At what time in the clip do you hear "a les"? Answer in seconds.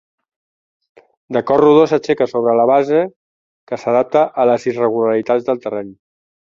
4.45-4.69